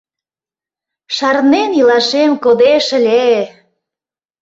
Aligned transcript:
Шарнен 1.15 1.71
илашем 1.79 2.31
кодеш 2.43 2.85
ыле!.. 2.97 3.27